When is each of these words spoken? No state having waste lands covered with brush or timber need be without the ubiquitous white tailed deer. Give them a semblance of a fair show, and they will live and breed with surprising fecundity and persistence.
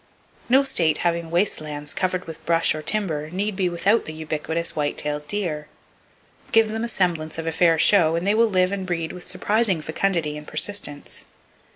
No 0.49 0.63
state 0.63 0.97
having 1.05 1.29
waste 1.29 1.61
lands 1.61 1.93
covered 1.93 2.25
with 2.25 2.43
brush 2.43 2.73
or 2.73 2.81
timber 2.81 3.29
need 3.29 3.55
be 3.55 3.69
without 3.69 4.05
the 4.05 4.13
ubiquitous 4.15 4.75
white 4.75 4.97
tailed 4.97 5.27
deer. 5.27 5.67
Give 6.51 6.71
them 6.71 6.83
a 6.83 6.87
semblance 6.87 7.37
of 7.37 7.45
a 7.45 7.51
fair 7.51 7.77
show, 7.77 8.15
and 8.15 8.25
they 8.25 8.33
will 8.33 8.49
live 8.49 8.71
and 8.71 8.87
breed 8.87 9.11
with 9.11 9.27
surprising 9.27 9.79
fecundity 9.79 10.37
and 10.39 10.47
persistence. 10.47 11.25